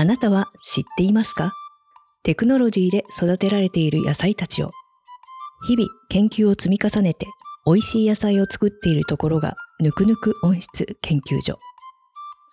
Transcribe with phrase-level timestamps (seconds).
[0.00, 1.52] あなたは知っていますか？
[2.22, 4.70] テクノロジーで育てられている野菜たちを。
[5.66, 7.26] 日々研究を積み重ねて
[7.66, 11.58] 美味しい野菜を作っているところがぬくぬく温室研究所。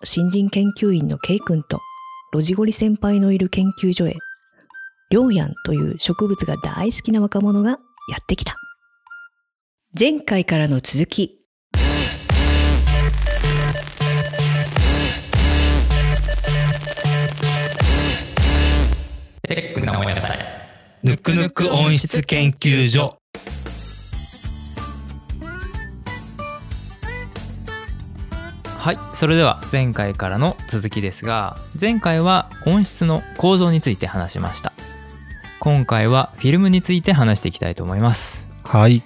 [0.04, 1.80] 新人研究員のケイ君と
[2.34, 4.18] ロジゴリ先輩のいる研究所へ、
[5.10, 7.78] リョウヤンという植物が大好きな若者がや
[8.22, 8.58] ってきた。
[9.98, 11.47] 前回からの続き。
[19.88, 20.40] テックなお野菜。
[21.02, 23.18] ぬくぬく温室研究所。
[28.78, 28.98] はい。
[29.14, 34.74] それでは前回からの続きですが、前回は温室の構造について話しました。
[35.62, 38.50] 今回はフィルムについて話していきたいと思います。
[38.66, 39.02] はい。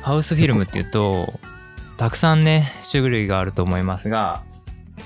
[0.00, 1.38] ハウスフィルムっていうと、
[1.98, 4.42] たくさんね、種類があると思いますが、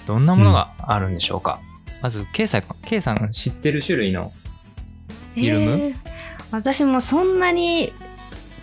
[0.06, 1.58] どんなものがあるんでしょうか、
[2.02, 4.32] まず、ケイさん、ケイさん知ってる種類の
[5.34, 5.94] フィルムえー
[6.52, 7.92] 私もそんなに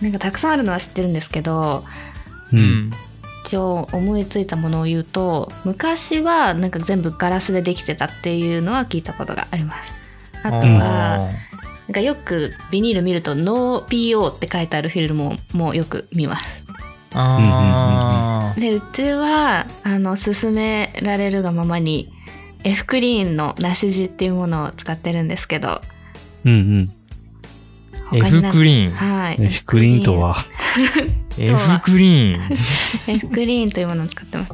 [0.02, 1.84] なんかたくさんあるのは知ってるんですけど
[2.52, 2.56] う。。
[2.56, 2.92] うん。
[3.46, 9.84] 一応思いついたものを言うと昔はなんか全部ガラスでできてたっていうのは聞いたことがあります。
[10.44, 11.30] あとは
[11.88, 16.46] なんかよくビニール見ると「ノー PO」って書いてあるフィルムももうよく見ます。
[18.60, 22.12] でうちはあの勧められるがままに
[22.66, 25.82] F クリーンの梨地っていうものを使ってるんですけど
[26.52, 26.92] うん
[28.10, 28.94] 他に F なんクリーン。
[28.94, 29.46] はいうん。
[29.48, 30.36] F クリーンとは。
[31.38, 32.42] F クリーン。
[33.08, 34.54] F クリーンというものを使ってます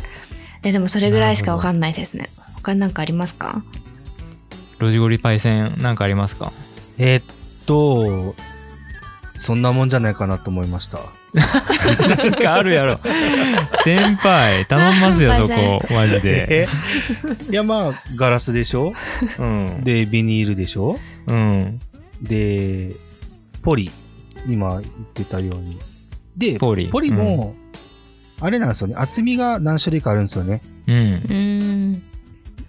[0.64, 3.64] ででもそれぐらいしかわかんないですね他に何かありますか？
[4.80, 6.52] ロジゴリパイセンなんかありますか？
[6.98, 7.24] えーっ
[7.66, 8.36] と、
[9.38, 11.00] そんなもんじゃないかなと思いました。
[12.18, 13.00] なんかあるやろ。
[13.84, 15.82] 先輩、頼みますよ、 そこ。
[15.94, 16.48] マジで。
[16.50, 16.68] え
[17.52, 18.94] いや、まあ、ガラスでしょ？
[19.40, 19.84] うん。
[19.84, 21.00] で、ビニールでしょ？
[21.28, 21.80] うん。
[22.22, 22.92] で、
[23.62, 23.92] ポリ。
[24.48, 25.80] 今言ってたように。
[26.36, 27.56] で、ポリも、
[28.42, 28.96] あれなんですよね。
[28.98, 30.62] 厚みが何種類かあるんですよね。
[30.88, 30.96] うん。
[30.96, 32.04] うーん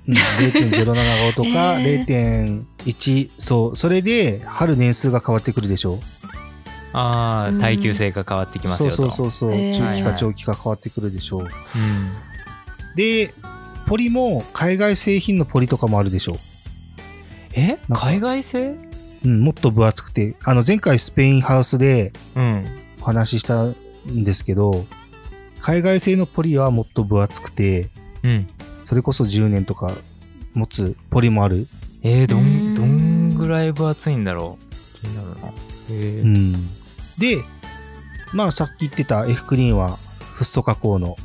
[0.06, 5.98] うん、0.075とか え0.1、そう、それで春年数が変わってくるでしょ
[6.92, 8.96] ああ、耐久性が変わってきますそうよと。
[8.96, 11.40] そうそうそう、えー中期か長期か変わってくるでしょう。
[11.40, 11.48] うん。
[12.94, 13.34] で、
[13.86, 16.38] ポリも海外製品のポリとかもあるでしょ
[17.54, 17.78] え？
[17.90, 18.70] 海外製？
[18.72, 18.78] う。
[19.24, 22.66] うん、もっと分厚くて、あの前回スペインハウスでうん。
[23.00, 23.74] お話ししたん
[24.06, 24.86] ですけど、
[25.60, 27.90] 海外製のポリはもっと分厚くて、
[28.22, 28.48] うん。
[28.82, 29.92] それこそ10年とか
[30.54, 31.68] 持つポリもある。
[32.02, 34.74] えー、ど、うんんどんぐらい分厚いんだろう？
[35.00, 35.52] 気になるな。
[35.90, 36.52] えーうん。
[37.18, 37.42] で、
[38.32, 39.96] まあさっき言ってた F クリーンは
[40.34, 41.16] フッ素加工の、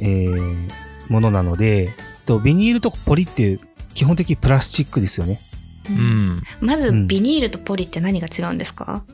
[0.00, 0.68] えー、
[1.08, 1.90] ものなので、
[2.24, 3.58] とビニールとポリって
[3.94, 5.40] 基本的にプラスチックですよね。
[5.88, 6.42] うん。
[6.60, 9.04] まずうんビニールとポリって何が違うんですか、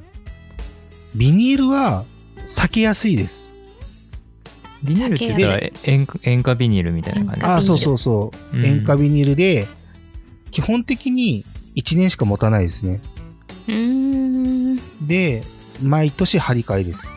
[1.14, 2.04] ビニールは
[2.46, 3.50] 避けやすいです。
[4.82, 7.42] ビニールって言ったらえ塩化ビニールみたいな感じ？
[7.42, 8.56] ああ、そうそうそう。
[8.56, 9.66] うん塩化ビニールで、
[10.50, 11.44] 基本的に
[11.76, 13.00] 1年しか持たないですね。
[13.68, 15.42] うーんで、
[15.82, 17.12] 毎年張り替えです。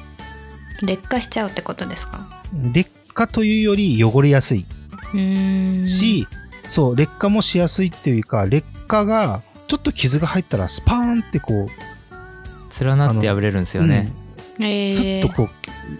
[0.81, 2.27] 劣化しちゃうってことですか？
[2.73, 4.65] 劣化というより汚れやすい。
[5.13, 6.27] うーんし、
[6.67, 14.11] そう、劣化もしやすいっていうか、劣化が、ちょっと傷が入ったらスパーンってこう、連なって破れるんですよね。
[14.59, 15.49] えスッとこ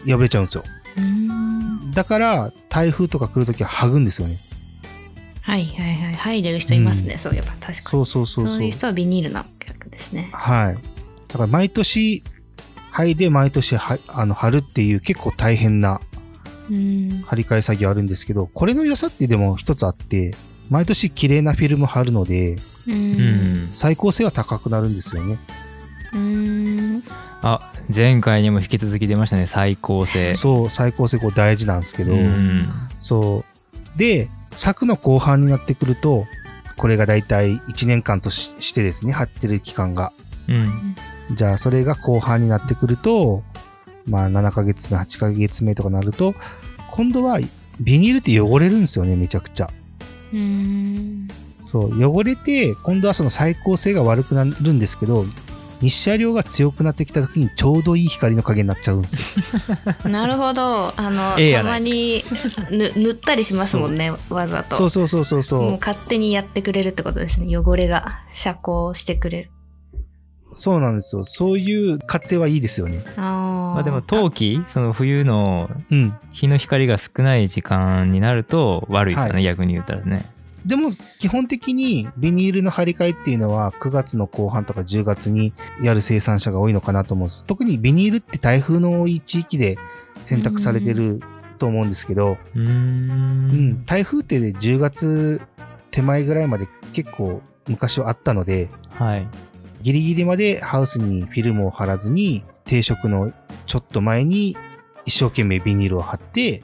[0.06, 0.64] う、破れちゃうんですよ。
[0.98, 4.38] うーんだから、台風とか来るときは剥ぐんですよね。
[5.42, 8.64] はいはいはい剥いでる人いますね、うんそういえば確かにそうそうそうそう。
[8.64, 10.76] いう人はビニールなわけですねはい。
[10.76, 10.80] だ
[11.34, 12.24] から、毎年、
[12.94, 16.00] 剥いで毎年は、あの、貼るっていう結構大変な
[16.70, 20.34] うーん張り替え作業あるんですけど、これの良さってでも一つあって、
[20.70, 22.58] 毎年綺麗なフィルム貼るので。
[23.72, 25.40] 最高性は高くなるんですよね。
[26.14, 27.04] うーん
[27.42, 29.48] あ、前回にも引き続き出ましたね。
[29.48, 30.36] 最高性。
[30.36, 32.68] そう、最高性こう大事なんですけど、うん。
[33.00, 33.44] そ
[33.96, 34.00] う。
[34.00, 36.26] で、作の後半になってくると、
[36.78, 40.12] これがだいたい1年間とししてですね、貼ってる期間が。
[40.48, 40.96] うん。
[41.36, 43.44] じゃあ、それが後半になってくると、
[44.06, 46.36] まあ、7ヶ月目、8ヶ月目とかなると、
[46.92, 47.40] 今度は、
[47.80, 49.70] ビニールって汚れるんですよね、めちゃくちゃ。
[50.34, 51.28] うーん
[51.62, 55.26] そう、汚れて、今度はその最高性が悪くなるんですけど、
[55.84, 59.26] 日射量が強くなってきた時にちょうどいい光の加減になっちゃうんですよ。
[60.10, 60.94] なるほど。
[60.96, 62.24] あの、えたまに
[62.72, 64.76] ぬ塗ったりしますもんねわざと。
[64.78, 65.62] そうそうそうそうそう。
[65.64, 67.58] もう勝手にやってくれるってことですね。
[67.58, 69.52] 汚れが遮光してくれる
[70.54, 71.24] そうなんですよ。
[71.24, 73.02] そういう勝手はいいですよね。
[73.18, 76.14] あーまあでも冬季、その冬のうん。
[76.32, 80.26] 日の光が少ない時間になると悪いですよね、逆に言ったらね。
[80.66, 87.46] でも基本的にビニールの張り替えっていうのは9月の後半とか10月にやる生産者が多いのかなと思うんです。
[87.46, 89.78] 特にビニールって台風の多い地域で
[90.24, 91.20] 選択されてる
[91.60, 92.62] と思うんですけど、うー。
[92.62, 95.42] うんん、台風って10月
[95.92, 99.28] 手前ぐらいまで結構昔はあったので、はい。
[99.84, 103.34] ギリギリまでハウスにフィルムを貼らずに、定食の
[103.66, 104.56] ちょっと前に
[105.06, 106.64] 一生懸命ビニールを貼って、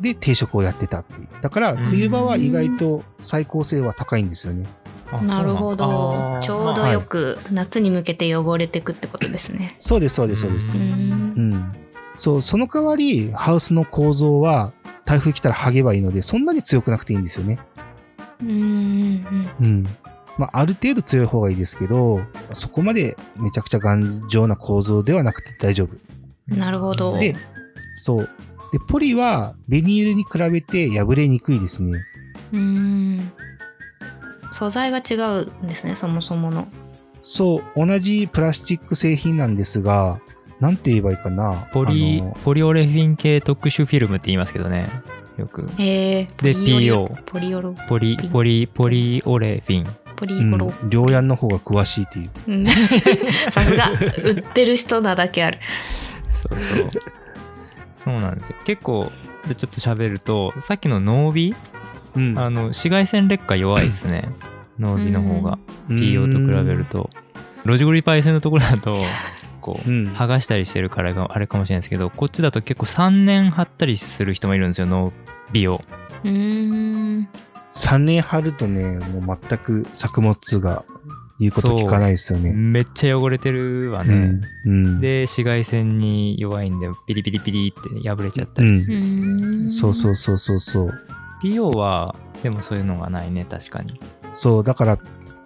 [0.00, 1.28] で、定食をやってたっていう。
[1.40, 4.66] だから、冬場は意外と最高性は高いんですよね。
[5.12, 6.40] あなるほど。
[6.42, 9.76] ちょうどまあよく夏に向けて汚れていくってことですね。
[9.78, 10.80] そうです、そうです、そうですう。
[10.80, 10.90] うん。
[10.90, 10.94] う
[11.54, 11.72] ん。
[12.16, 14.72] そう、その代わり、ハウスの構造は、
[15.04, 17.60] 台風来たら剥げばいいので、そんなに強くなくていいんですよね。
[18.40, 19.86] うんうんうん。
[20.38, 25.96] まあ、ある程度強い方がいいですけど、そこまでめちゃくちゃ頑丈な構造ではなくて大丈夫。
[26.50, 26.58] うん。
[26.58, 27.18] なるほど。
[27.18, 27.36] で、
[27.96, 28.30] そう。
[28.72, 32.02] で、ポリはビニールに比べて破れにくいですね。
[32.52, 33.32] うん。
[34.50, 36.66] 素材が違うんですね、そもそもの。
[37.22, 40.20] そう、同じプラスチック製品なんですが、
[40.60, 41.68] なんて言えばいいかな。
[41.72, 44.88] ポリあの、ポリオレフィン系特殊フィルムって言いますけどね。
[45.36, 45.68] よく。
[45.78, 46.28] へえ。
[46.42, 47.74] でポリオ TO ポリオロ。
[47.88, 50.01] ポリ、ポリ、ポリオレフィン。
[50.22, 52.30] ポリうんオロ。、両ヤンの方が詳しいっていう。
[52.46, 52.64] うん
[53.50, 53.90] さすが、
[54.22, 55.58] 売ってる人なだけある。
[56.48, 56.88] そうそう。
[58.04, 58.56] そうなんですよ。
[58.64, 59.10] 結構、
[59.44, 61.56] じゃあちょっと喋ると、さっきのノービ
[62.14, 62.38] うん。
[62.38, 64.28] あの、紫外線劣化弱いですね。
[64.78, 65.58] ノービの方が。
[65.88, 67.10] TO と比べると。
[67.64, 68.96] ロジゴリパイセンのところだと、
[69.60, 70.12] こう、うん。
[70.14, 75.12] 剥がしたりしてるからがあれかもしれないですけど、こっちだと結構3年貼ったりする人もいるんですよ、ノー
[75.50, 75.80] ビを。
[76.22, 77.28] うーん。
[77.72, 80.84] 3年貼るとね、もう全く作物が
[81.40, 82.52] 言うこと聞かないですよね。
[82.52, 84.40] めっちゃ汚れてるわね。
[84.66, 84.86] うん。
[84.86, 85.00] うん。
[85.00, 88.94] で、紫外線に弱いんで、ピリピリピリって破れちゃったりする。
[88.94, 89.70] うーん。
[89.70, 90.92] そうそうそうそうそう。
[91.42, 94.00] PO は、でもそういうのがないね、確かに。
[94.34, 94.98] そう、だから、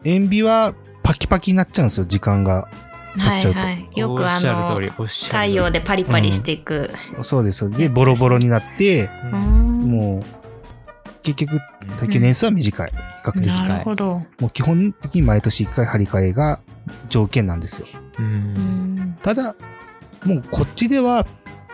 [0.04, 2.68] 塩ビはパキパキになっちゃうんですよ、時間が。
[3.18, 3.88] はいっちゃうとはい。
[3.94, 4.80] よくあの。
[4.98, 6.90] 太陽でパリパリしていく。
[6.96, 7.58] そうです。
[7.58, 11.60] そうですで、ボロボロになって、もう、結局、
[11.98, 12.90] 耐久年数は短い。
[12.90, 13.46] 比較的。
[13.46, 14.22] なるほど。
[14.40, 16.60] もう基本的に毎年1回張り替えが
[17.08, 17.86] 条件なんですよ。
[19.22, 19.54] ただ、
[20.24, 21.26] もうこっちでは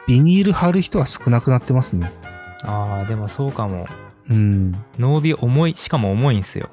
[0.06, 2.10] ビニール貼る人は少なくなってますね。
[2.64, 3.86] ああ、でもそうかも。
[4.30, 4.72] うん。
[4.98, 6.68] ノービ重い、しかも重いんですよ。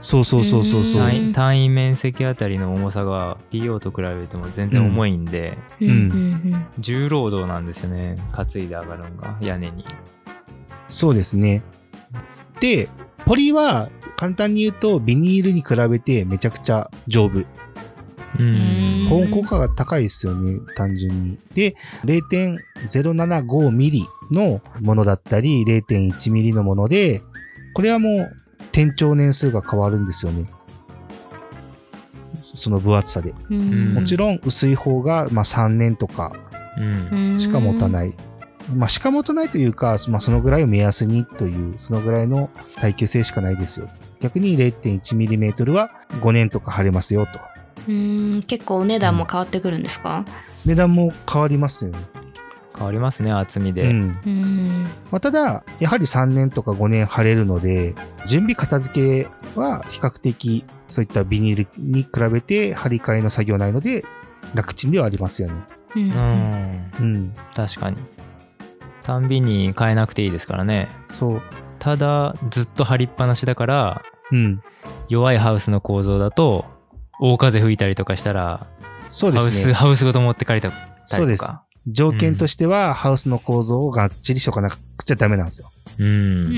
[0.00, 1.04] そうそうそうそうそうう。
[1.06, 8.16] ん単位単位面積あたりの重さが PO と比べても全然重いんで、うんうん重労働なんですよね。
[8.32, 9.84] 担いで上がるのが、屋根に。
[10.90, 11.62] そうですね。
[12.60, 12.88] で、
[13.24, 17.38] ポリは簡単に言うとビニールに比べてめちゃくちゃ丈夫。
[17.38, 17.44] う
[18.38, 21.38] うん保温効果が高いですよね、単純に。
[21.54, 27.22] で、0.075ミリのものだったり、0.1ミリのもので、
[27.74, 28.36] これはもう
[28.72, 30.46] 転調年数が変わるんですよね。
[32.54, 33.34] その分厚さで。
[33.50, 33.94] うん。
[33.94, 36.32] もちろん薄い方がまあ3年とか
[36.76, 37.34] うん。
[37.36, 37.90] んしか持たい。
[37.90, 38.14] ない。
[38.74, 43.88] まあしか持たないというか、まあそのぐらいを目安にという、そのぐらいの耐久性しかないですよ。
[44.20, 45.90] 逆に 0.1mm は
[46.20, 47.40] 5年とか貼れますよと。
[47.88, 48.42] うん。
[48.46, 50.24] 結構お値段も変わってくるんですか？
[50.64, 51.98] 値段も変わりますよね。
[52.76, 53.84] 変わりますね、厚みで。
[53.84, 54.18] うん。
[54.26, 54.82] うん。
[55.12, 57.94] まあ、ただ、やはり3年とか5年貼れるので、
[58.26, 64.04] 準備片付けは比較的そういったビニールに比べて張り替えの作業ないので、
[64.54, 65.54] 楽ちんではありますよね。
[65.94, 66.90] ううんん。
[67.00, 67.34] うん。
[67.54, 67.96] 確かに。
[69.04, 70.88] たんびに変えなくていいですからね。
[71.10, 71.42] そう。
[71.78, 74.62] ただ、ずっと張りっぱなしだから、うん。
[75.08, 76.64] 弱いハウスの構造だと、
[77.20, 78.66] 大風吹いたりとかしたら、ハ
[79.06, 79.74] ウス、そうですね。
[79.74, 80.88] ハウスごと持ってかれたりとか。
[81.06, 81.44] そうです
[81.86, 85.70] 条件としては、ハウスの構造をがっちりしとかなくちゃダメなんですよ。
[85.98, 86.02] う。
[86.02, 86.56] うん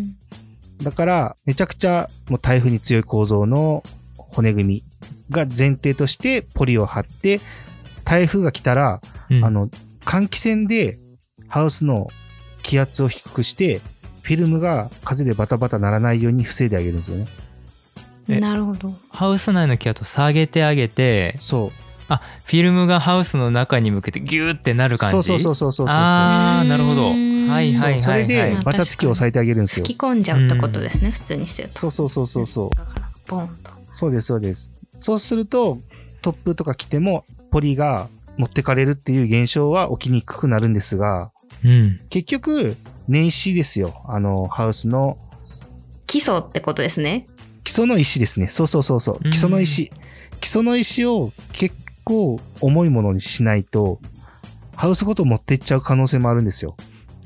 [0.00, 0.16] ん。
[0.82, 3.84] だから、めちゃくちゃもう台風に強い構造の
[4.16, 4.84] 骨組み
[5.30, 7.40] が前提としてポリを貼って、
[8.04, 9.68] 台風が来たら、うんあ、の、
[10.04, 10.98] 換気扇で
[11.48, 12.10] ハウスの
[12.62, 13.80] 気圧を低くして、
[14.22, 17.26] フィルムが風でバタバタならないように防いであげるんですよね。
[18.28, 18.94] えなるほど。
[19.10, 21.70] ハウス内の気圧を下げてあげて、そう。
[22.08, 25.12] あ、フィルムがハウスの中に向けてギューってなる感じ？
[25.12, 25.96] そうそうそうそうそうそう。
[25.96, 27.10] あー、なるほど。
[27.10, 27.98] うんはいはいはい、はい。
[27.98, 29.96] それでまあバタつきを抑えてあげるんですよ吹。
[29.96, 31.78] き込んじゃうってことですね、普通にしてると。
[31.78, 32.76] そうそうそうそうそう。
[32.76, 33.70] だから、ボンと。
[33.92, 34.70] そうですそうです。
[34.98, 35.78] そうすると、
[36.22, 38.08] トップとか来ても、ポリが
[38.38, 41.30] 持ってかれるっていう現象は起きにくくなるんですが、
[41.64, 42.00] うん。
[42.10, 42.76] 結局、
[43.08, 44.02] 年始ですよ。
[44.06, 45.18] あの、ハウスの
[46.06, 47.26] 基礎ってことですね。
[47.64, 48.48] 基礎の石ですね。
[48.48, 49.20] そうそうそうそう。
[49.24, 49.90] うん基礎の石。
[50.40, 54.00] 基礎の石を結構重いものにしないと、
[54.76, 56.76] ハウスごと持っていっちゃう可能性もあるんですよ。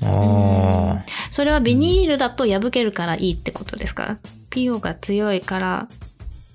[0.01, 4.19] あそれはビニールだと破けるからいいってことですか
[4.49, 5.89] ?PO が強いから。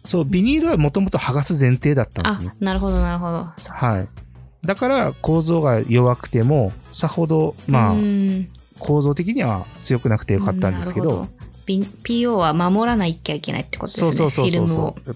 [0.05, 3.45] そう、ビニールはもともと剥がす前提だったんですあね。、なるほどなるほど。
[3.45, 4.24] はい。
[4.65, 11.29] だから構造が弱くても、さほど、まあ、うん構造的には強くなくてよかったんですけどなるほ、
[11.65, 14.13] ビ PO は守らないきゃいけないってことですね。
[14.13, 15.15] そうそうそうそうそう。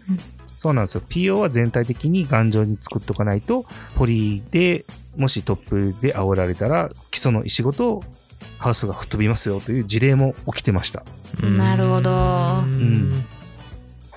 [0.57, 1.03] そうなんですよ。
[1.09, 3.65] PO は全体的に頑丈に作っとかないと、
[3.95, 4.85] ポリで、
[5.17, 8.03] もしトップで煽られたら、基礎の石ごと
[8.59, 11.05] ハウスが吹っ飛びますよという事例も起きてました。
[11.43, 11.47] あ。
[11.47, 12.15] なるほどう
[12.65, 13.25] ん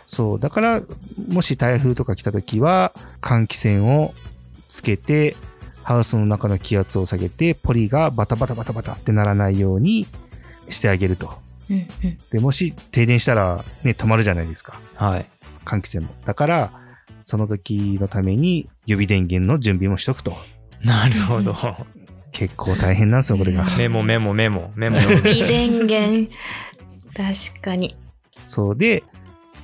[0.08, 0.40] そう。
[0.40, 0.82] だから、
[1.30, 4.14] もし台風とか来た時は、換気扇を
[4.72, 5.36] つけて、
[5.84, 10.08] ハウスの中の気圧を下げて、ポリがバタバタバタバタってならないように
[10.70, 11.34] してあげると。
[11.70, 14.80] うんうんで、もし停電したらね、止まるじゃないですか。
[14.96, 15.30] はい。
[15.66, 16.14] 換気扇も。
[16.26, 16.74] だから、
[17.22, 20.36] その時のために予備電源の準備もしとくと。
[20.82, 21.56] なるほど。
[22.32, 23.66] 結構大変なんですよ、これが。
[23.78, 24.98] メモメモメモメモ。
[25.24, 26.32] 微電源。
[27.14, 27.98] 確かに。
[28.46, 29.04] そうで、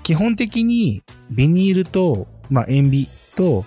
[0.03, 3.65] 基本的にビニールと、まあ、塩ビと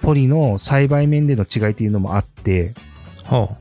[0.00, 2.74] ポリの栽培面での違いっていうのもあって、
[3.24, 3.56] ほ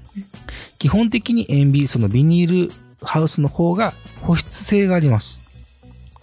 [0.79, 5.44] 基本的に塩ビ、そのビニールハウスの方が保湿性があります。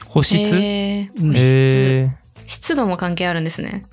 [0.00, 0.04] う。
[0.08, 0.36] 保湿？
[0.36, 2.16] うんへー保湿、え
[2.46, 3.84] 湿度も関係あるんですね。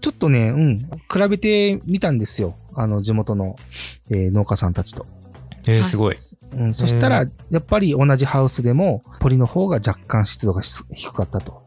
[0.00, 0.88] ちょっとね、うん、比
[1.28, 2.56] べてみたんですよ。
[2.74, 3.56] あの、地元の、
[4.10, 5.06] えー農家さんたちと。
[5.64, 6.16] ー、えー、すごい。
[6.52, 11.66] うん、そしたら、やっぱり同じハウスでも、ポリの方が若干湿度がし低かったと。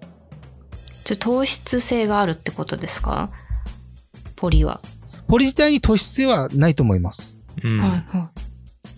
[1.04, 3.30] ちょ糖質性があるってことですか？
[4.42, 4.82] ポリは。
[5.28, 7.38] ポリ自体に糖質性はないと思います。
[7.64, 7.80] うん。
[7.80, 8.32] はいは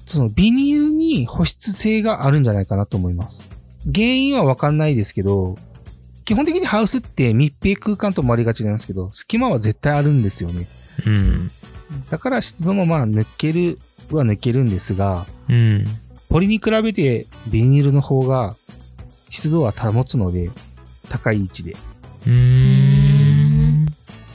[0.05, 3.49] そのビニールに保湿性があるんじゃないかなと思います。
[3.93, 5.57] 原因はわかんないですけど、
[6.23, 10.67] 基本的にハウスって密閉空間と思われがちなんですけど、隙間は絶対あるんですよね。
[11.05, 11.51] うん。
[12.09, 13.79] だから湿度もまあ抜ける
[14.11, 15.85] は抜けるんですが、うん。
[16.29, 18.55] ポリに比べてビニールの方が
[19.29, 20.51] 湿度は保つので、
[21.09, 21.75] 高い位置で。
[22.27, 23.12] うーん。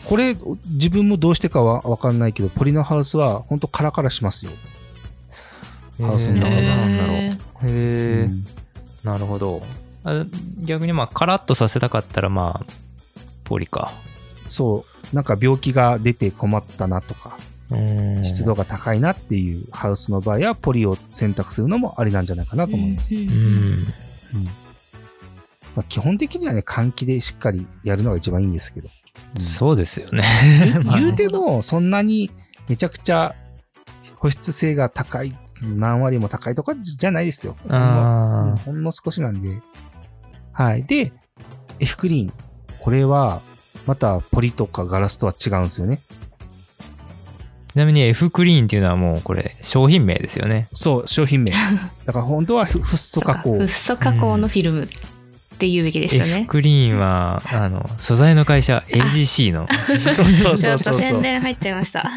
[0.08, 0.34] これ、
[0.68, 4.52] 自分もどうしてかはわかんないけど、ポリのハウスは本当カラカラしますよ。
[6.00, 6.40] ハウスのい。
[6.40, 7.16] 中がなんだろう。
[7.16, 7.32] へ
[7.64, 8.44] え、うん
[9.04, 9.62] なるほど。
[10.04, 10.24] あ
[10.62, 12.66] 逆にまあ、カラッとさせたかったらまあ、
[13.44, 13.92] ポリか。
[14.48, 15.14] そう。
[15.14, 17.36] なんか病気が出て困ったなとか、
[17.70, 23.14] うん湿度が高いなっていうハウスの場合は、ポリを選択するのもありなんじゃないかなと思います。
[23.14, 23.84] うんううんん。
[25.76, 28.88] まあ、基本的にはね、換気でしっかりやるのが一番いいんですけど。
[29.36, 30.22] うんそうですよね。
[30.84, 32.30] まあ言うても、そんなに
[32.68, 33.34] めちゃくちゃ
[34.16, 37.56] 保湿性が高い、何割も高いとかじゃないですよ。
[37.62, 39.60] ほんのうんあほんの少しなんで。
[40.52, 40.82] はい。
[40.84, 41.12] で、
[41.78, 42.32] F クリーン。
[42.80, 43.42] これは、
[43.86, 46.00] またポリとかガラスとは違うんですよね。
[47.72, 50.68] ちなみに F クリーンっていうのはもうこれ商品名ですよね。
[50.72, 51.52] そう、商品名。
[52.06, 53.68] だから本当はフッ素加工フッ。
[53.68, 54.88] 素加工のフィルム
[55.58, 56.46] って言うべきでした F ね。
[56.46, 59.66] クリーンは、あの、素材の会社 LGC の。
[60.14, 62.08] そうそうそうそう宣伝入っちゃいました。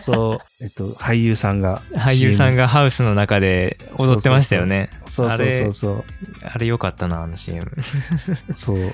[0.00, 0.64] そう。
[0.64, 1.82] えっと、俳優さんが。
[1.94, 4.90] 俳優さんがハウスの中で踊ってましたよね。
[5.06, 6.04] そうそうそうそう。
[6.42, 7.70] あれ良かったな、あの CM。
[8.52, 8.92] そう。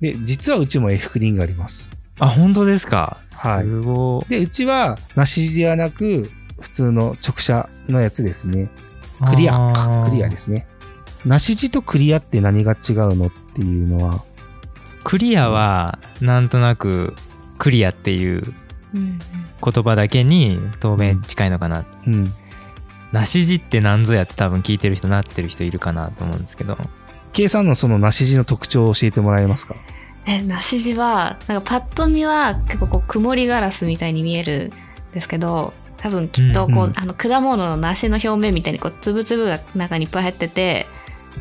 [0.00, 1.92] で、実はうちも F クリーンがあります。
[2.18, 3.18] あ、本当ですか？
[3.30, 8.68] はいすごで、うちは、なしではなく、普通の直射のやつですね。
[9.24, 10.04] クリアか。
[10.08, 10.66] クリアですすね。
[11.24, 14.22] なし地とクリアって何が違うのっていうのは、
[15.04, 17.14] クリアは、なんとなく、
[17.58, 18.54] クリアっていう
[18.94, 19.18] うん
[19.62, 21.84] 言葉だけに透明近いのかな。
[22.06, 22.32] うん。
[23.12, 26.78] なし地って何ぞやって多分聞いてる人なってる人いるかなと思うんですけど。
[27.32, 29.76] 計算のそのなし地の特徴を教えてもらえますか？
[30.26, 34.72] え、梨地は、なんかパッと見は結構こう曇りガラスみたいに見える
[35.10, 40.86] んですけど、多分きっとこう、うんうんあの果物の梨の表面みたいにこう粒々が中にいっぱい入ってて、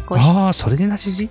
[0.10, 1.30] ああ、それでなし地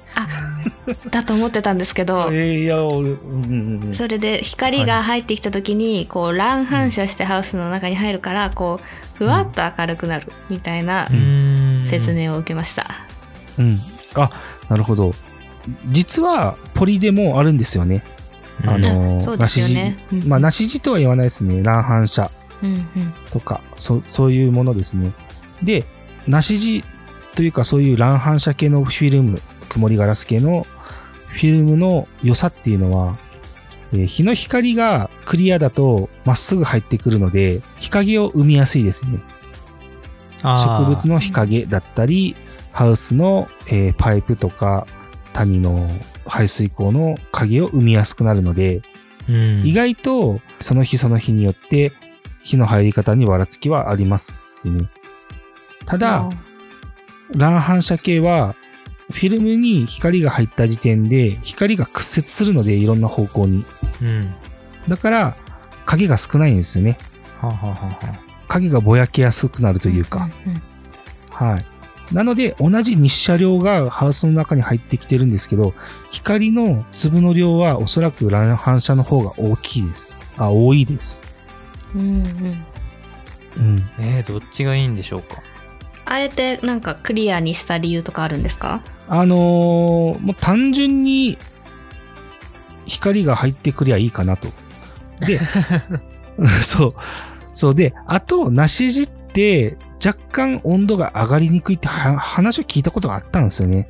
[1.10, 3.94] だと思ってたんですけど、 えー、いや、俺、うんうんうん。
[3.94, 12.86] それで光が入ってきた時にこう乱反射してハウスの中に入るからこうふわっと明るくなるみたいなうん説明を受けました。
[13.58, 13.80] うん。
[14.14, 14.30] あ、
[14.68, 15.12] なるほど。
[15.88, 18.04] 実は、ポリでもあるんですよね。
[18.64, 19.98] うんあのそうですよね。
[20.12, 21.62] うんまあ、なし地とは言わないですね。
[21.62, 22.30] 乱反射
[22.62, 25.12] うんうんとか、そそういうものですね。
[25.62, 25.84] で、
[26.26, 26.84] なし地
[27.36, 29.38] というかそういう乱反射系のフィルム、
[29.68, 30.66] 曇りガラス系の
[31.28, 33.18] フィルムの良さっていうのは、
[33.92, 39.20] えー日の光がクリアだとまっすぐ入ってくるので、日陰を生みやすいですね。
[40.42, 42.36] 植物の日陰だったり、
[42.72, 44.86] ハウスの、えーパイプとか
[45.34, 45.90] 谷の
[46.24, 48.80] 排水溝の影を生みやすくなるので、
[49.28, 51.92] うん意外とその日その日によって
[52.42, 54.88] 火の入り方にばらつきはありますね。
[55.84, 56.30] ただ、
[57.34, 58.54] 乱反射系は、
[59.10, 63.64] フィルムに光が入った時点で、光が屈折するので、いろんな方向に。
[64.02, 64.34] うん。
[64.88, 65.36] だから、
[65.84, 66.98] 影が少ないんですよね。
[67.40, 70.30] はあ、はあはあはあ、影がぼやけやすくなるというか。
[70.46, 70.62] うんうん
[71.30, 71.66] はい。
[72.14, 75.74] なので、同じ日射量がハウスの中に入ってきてるんですけど、
[76.10, 80.16] 光の粒の量はおそらく乱反射の方が大きいです。
[80.38, 81.20] あ、多いです。
[81.94, 82.64] うんうん
[83.56, 83.90] うん。
[83.98, 85.42] えー、どっちがいいんでしょうか？
[86.06, 88.80] あえてなんかクリアにした理由とかあるんですか？
[89.08, 89.38] あのー
[90.20, 91.36] もう単純に
[92.86, 94.48] 光が入ってくりゃいいかなと。
[95.20, 95.40] で、
[96.62, 96.94] そう。
[97.52, 103.88] そうで、あと、梨地って若干温度が上がりにくいっては話を聞いたことがあったんですよね。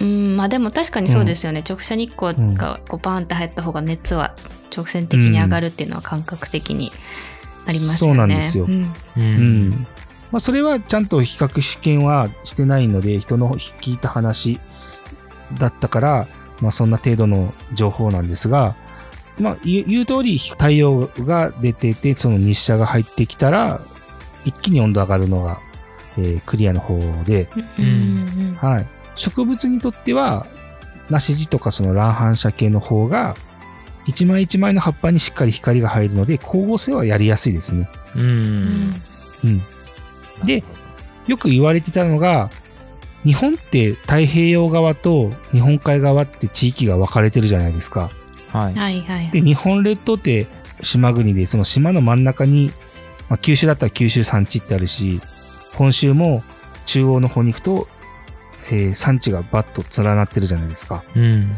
[0.00, 4.34] うんまあでも確かにそうですよね、直射日光がこうバーンって入った方が熱は
[4.76, 6.90] 直線的に上がるっていうのは感覚的に
[7.64, 8.12] ありますよね。
[8.12, 8.88] そうなんですようんう。
[9.16, 9.86] うんん。
[10.34, 14.58] まあ、それはちゃんと比較試験はしてないので、人の聞いた話
[15.60, 16.28] だったから、
[16.60, 18.74] まあ、そんな程度の情報なんですが、
[19.38, 23.80] まあ、言う言う通り、太陽が出てて、その日射が入ってきたら、
[24.44, 25.60] 一気に温度上がるのが、
[26.16, 27.48] えークリアの方で、
[28.56, 28.86] はい。
[29.14, 30.48] 植物にとっては、
[31.10, 33.36] 梨地とかその乱反射系の方が、
[34.08, 37.88] 一枚一枚の葉っぱにしっかり光が入るので、光合成はやりやすいですね。
[38.16, 38.20] う。
[38.20, 38.94] うんん
[39.44, 39.62] うん。
[40.44, 40.64] で、
[41.26, 42.50] よく言われてたのが、
[43.24, 48.10] 日本って太平洋側と日本海側って地域が分かれてるじゃないですか。
[48.52, 48.74] はい。
[48.74, 50.46] はいはいで、日本列島って
[50.82, 52.70] 島国で、その島の真ん中に、
[53.28, 55.20] まあ、九州だったら九州山地ってあるし、
[55.72, 56.42] 本州も
[56.86, 57.88] 中央の方に行くと、
[58.70, 61.02] えー山地がバッと連なってるじゃないですか。
[61.16, 61.56] うん。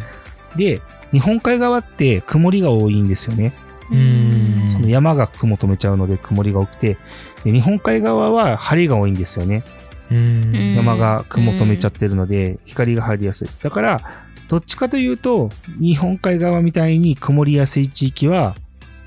[0.56, 0.80] で、
[1.12, 3.52] 日本海側って曇りが多いんですよね。
[3.90, 6.98] うんその山が雲止めちゃうので曇りが多くて、
[7.44, 9.64] で日本海側は晴れが多いんですよね。
[10.10, 10.74] うん。
[10.74, 13.48] 山が雲止めちゃってるので、光が入りやすい。
[13.62, 14.00] だから、
[14.48, 15.50] どっちかというと、
[15.80, 18.54] 日本海側みたいに曇りやすい地域は、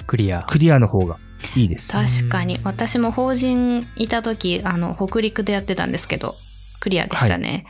[0.07, 0.43] クリア。
[0.43, 1.17] クリアの方が
[1.55, 1.91] いいです。
[1.93, 6.35] 確かに私も法人いた時あの北陸でやってたんですけど
[6.79, 7.65] クリアでしたね、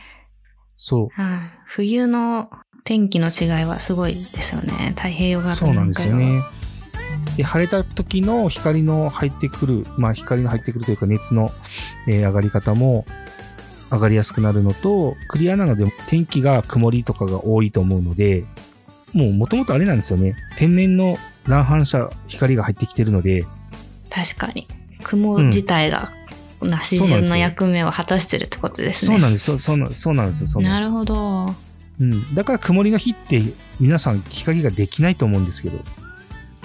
[0.76, 1.08] そう。
[1.10, 2.50] はい冬の
[2.82, 6.42] 天気の違いはすごいですよね太平洋側とそうなんですよね。
[7.40, 11.50] で、晴れた時の光の入ってくる、まあ光の入ってくるというか熱の、
[12.06, 13.06] えー上がり方も
[13.90, 18.44] 上がりやすくなるのと、クリアなので天気が曇りとかが多いと思うので、
[19.14, 20.36] もう元々あれなんですよね。
[20.58, 23.46] 天然の乱反射光が入ってきてるので、
[24.10, 24.68] 確かに
[25.02, 26.12] 雲自体が
[26.60, 29.44] 梨順の役目を果たしてるってことですねそうなんです。
[29.46, 30.46] そうそうなそうなんですよ。
[30.46, 31.54] そうなんですなるほど
[32.00, 32.34] うん。
[32.34, 33.40] だから曇りの日って
[33.80, 35.82] 皆さん日陰ができないと思うんですけど。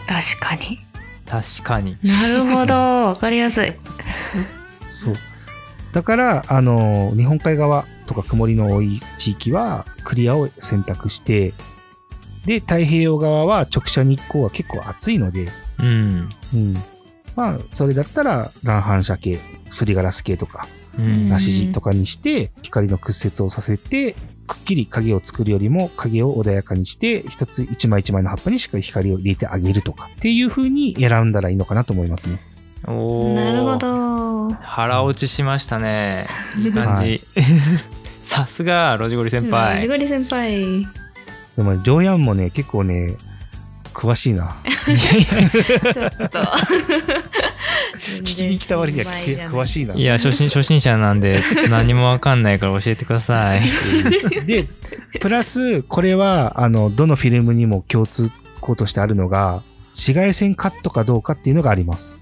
[0.07, 0.79] 確かに
[1.25, 1.97] 確かに。
[2.03, 2.73] なるほど
[3.09, 3.73] わかりやすい
[4.87, 5.15] そう。
[5.91, 11.53] だから、あの、日本海側とか曇りの多い地域はクリアを選択して、
[12.45, 15.47] で、太平洋側は直射日光が結構暑いので、
[15.79, 16.29] うん。
[16.53, 16.73] うん。
[17.35, 19.39] まあ、それだったら乱反射系、
[19.71, 21.27] すりガラス系とか、うん。
[21.27, 24.15] 梨地とかにして、光の屈折をさせて、
[24.47, 32.39] くっきり影を作るよりも影を穏やかにして、一つ一枚一枚の葉っぱにしっかり光を入れてあげるとか、っていう風に選んだらいいのかなと思いますね。
[32.87, 33.77] おーなるほ。
[33.77, 36.27] ど腹落ちしましたね。
[36.57, 37.21] いい感じ。
[38.23, 39.79] さすが、ロジゴリ先輩。
[39.79, 40.87] ジゴリ先輩
[41.55, 43.15] でも、りょうやんもね、結構ね、
[43.95, 44.57] 詳しいな。
[44.65, 46.39] ちょっと
[48.21, 49.95] 聞きに来た割には詳しいな。
[49.95, 53.61] いや、初心、初心者なんで、ちょっと何もわかんないから教えてください。
[54.45, 54.67] で、
[55.21, 58.29] プラス、これは、あの、どのフィルムにも共通
[58.59, 62.21] 項としてあるのが、紫外線カットかどうかっていうのがあります。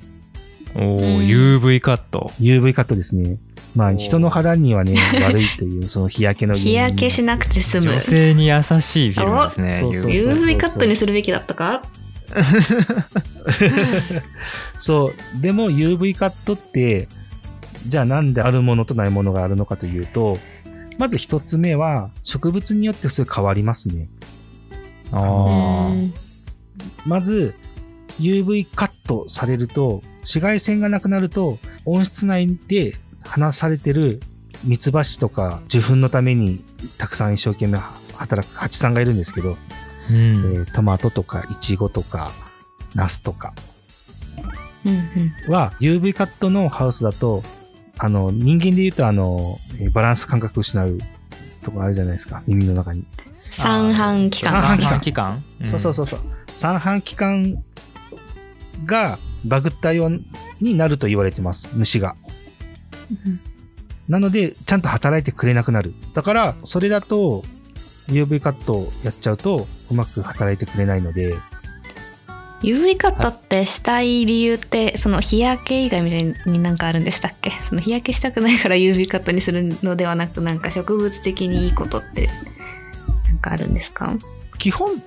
[0.75, 2.31] おうんー、UV カット。
[2.39, 3.37] UV カットですね。
[3.75, 7.91] まあ、人の肌にはね、悪いという、 その日焼けの日焼けしなくて済む。
[7.91, 9.77] 女性に優しいフィルムですね。
[9.77, 10.35] おそうそう UV そう。
[10.35, 11.81] UV カットにするべきだったか？
[14.77, 15.41] そう。
[15.41, 17.07] でも UV カットって、
[17.87, 20.37] じゃあなんであるものとないものがあるのかというと、
[20.97, 24.07] まず一つ目は、植物によってそれ変わりますね。
[25.11, 25.91] あ
[27.05, 27.55] まず、
[28.19, 34.21] UV カットされると、紫外線がなくなると、温室内で放されてる
[34.63, 36.63] ミツバチとか受粉のために
[36.97, 37.79] たくさん一生懸命
[38.15, 39.57] 働く蜂さんがいるんですけど、
[40.09, 40.15] うん。
[40.15, 42.31] えートマトとかイチゴとか
[42.95, 43.53] ナスとか
[45.49, 47.43] は UV カットのハウスだと、
[47.97, 50.97] あの、人間で言うとあの、えーバランス感覚失う
[51.61, 53.05] とこあるじゃないですか、耳の中に。
[53.39, 56.19] 三半期間三半三半期間そうそうそうそう。
[56.53, 57.63] 三半規管
[58.85, 60.21] がバグったよう
[60.59, 62.15] になると言われてます、虫が。
[64.07, 65.93] なので、ちゃんと働いてくれなくなる。
[66.13, 67.43] だから、それだと、
[68.07, 71.35] UV カットをやっちゃうと、うまく働いてくれないので、
[72.61, 77.51] UV カットってしたい理由ってその日焼け以外みたいになんかあるんでしたっけ？
[77.67, 82.29] その日焼けしたくないから UV カットにするのではなくなんか植物的にいいことって
[83.27, 84.17] なんかあるんですか？
[84.59, 85.03] 基本、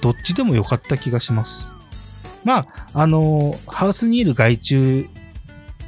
[0.00, 1.72] どっちでも良かった気がします。
[2.44, 5.08] まあ、あの、ハウスにいる害虫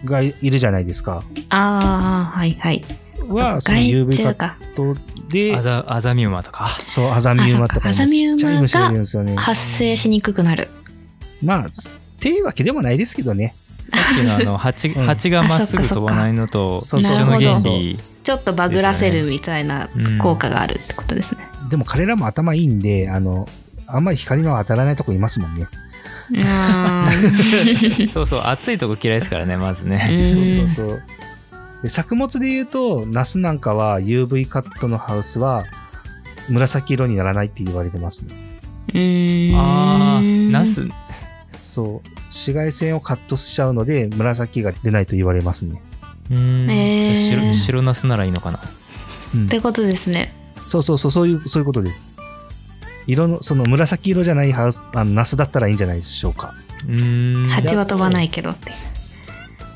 [0.05, 1.23] がいるじゃないですか。
[1.51, 2.85] ああはいはい
[3.29, 4.97] は、その害 UV カット
[5.31, 6.77] でア、ザアザミウマとか。
[6.87, 9.41] そう、アザミウマとかアザミウマが。
[9.41, 10.69] 発生しにくくなる
[11.43, 13.55] まあ、つっていうわけでもないですけどね。
[13.89, 17.99] さっきのあの 蜂うん蜂がまっすぐ飛ばないのとそう一緒のそうそう原理。
[18.25, 21.39] ちょっとバグらせるみたいなうん効果があるってことですね、
[21.71, 23.49] でも彼らも頭いいんで、あの、
[23.87, 25.67] あんまり光の当たらないとこいますもんね。
[28.13, 30.09] そうそう、暑いとこ嫌いですからね、まずね。
[30.11, 31.03] うんそうそうそう。
[31.83, 35.65] で作物で言うと、ナスなんかは UV カットのハウスは
[36.49, 38.35] 紫色にならないって言われてますね。
[38.89, 40.89] うーんあー、ナス、
[41.61, 42.09] そう。
[42.29, 45.81] 紫外線をカットしちゃうので、紫が出ないと言われますね。
[46.31, 48.61] うーん、えー白白ナスならいいのかな。
[49.35, 50.33] うんってことですね
[50.67, 52.03] そうそうそう、そういう、そういうことです。
[53.07, 56.55] 色の、その紫色じゃないハウス、あの、ナスだったらいいんじゃないでしょうか。
[56.87, 57.49] うーん。
[57.49, 58.73] 蜂は飛ばないけどって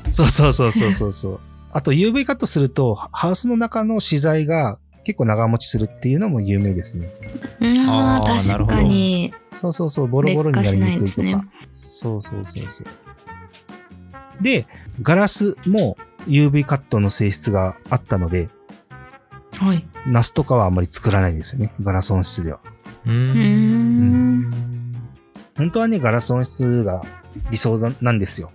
[0.09, 1.39] そうそうそうそうそうそう。
[1.73, 7.09] あと UV カットすると、ハウスの中の資材が結構長持ちするっていうのも有名ですね。
[7.87, 11.39] ああ確かにそうそうそう、ボロボロになりにくいと劣化しないか。
[11.39, 12.87] ですそうそうそうそう。
[14.43, 14.65] で、
[15.01, 18.49] ガラスも UV カットの性質があったので、
[19.53, 21.71] はいナスとかはあんまり作らないんですよね。
[21.83, 22.59] ガラス温室では。
[23.05, 24.51] 本
[25.71, 27.01] 当はね、ガラス温室が
[27.49, 28.19] 理想なん。
[28.19, 28.51] ですよ。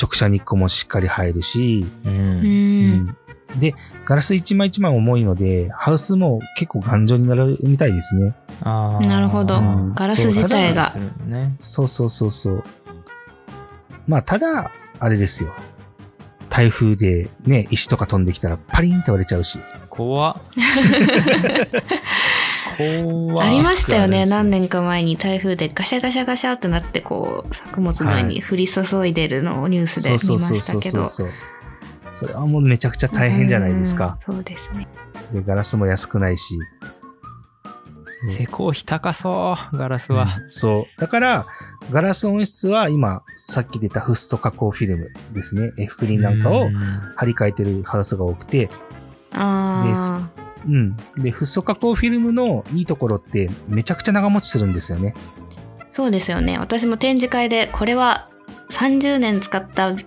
[0.00, 1.86] 直射日光もしっかり入るし、
[3.58, 3.74] で、
[4.04, 8.34] ガラス一枚一枚重いので、ハウスも結構頑丈になるみたいですね。
[8.62, 9.60] あーなるほど
[9.94, 10.92] ガラス自体が。
[11.60, 12.64] そうそうそうそう。
[14.06, 15.54] まあ、ただ、あれですよ。
[16.50, 18.24] 台風でね、石とか飛ん。
[18.24, 19.60] できたらパリンって割れちゃうし。
[19.88, 20.36] 怖っ。
[22.78, 31.30] ありましたよね何年か前に台風でガシャガシャガシャってなってこう作物の上に降り注いでるのをニュースで見ましたけどそう。
[32.12, 34.18] それはもうめちゃくちゃ大変じゃないですか。
[34.28, 34.86] うんそうですね
[35.32, 36.58] で、ガラスも安くないし。
[38.26, 40.40] 施工費高そう、ガラスは。
[40.48, 41.00] そう。
[41.00, 41.46] だから、
[41.90, 45.72] ガラス温室は今、さっき出たフッ素加工フィルムですね。
[45.76, 46.74] F クリーンなんかをうん
[47.16, 48.70] 張り替えてるハウスが多くて、
[49.32, 50.30] あ
[50.66, 50.96] うん。
[51.16, 55.14] で、フッ素加工フィルムのいいところってめちゃくちゃ長持ちするんですよね。
[55.80, 58.28] あそうですよね私も展示会でこれは
[58.70, 60.02] 30年使ったフ